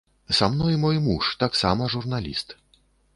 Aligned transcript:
Са 0.35 0.47
мной 0.53 0.77
мой 0.85 0.97
муж, 1.07 1.29
таксама 1.43 1.91
журналіст. 1.97 2.57